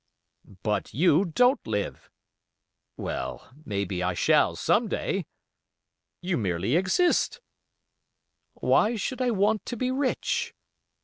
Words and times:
"But 0.63 0.95
you 0.95 1.25
don't 1.25 1.67
live." 1.67 2.09
"Well, 2.97 3.51
maybe 3.65 4.01
I 4.01 4.15
shall 4.15 4.55
some 4.55 4.87
day." 4.87 5.27
"You 6.21 6.37
merely 6.37 6.75
exist." 6.75 7.39
"Why 8.55 8.95
should 8.95 9.21
I 9.21 9.29
want 9.29 9.63
to 9.67 9.77
be 9.77 9.91
rich?" 9.91 10.55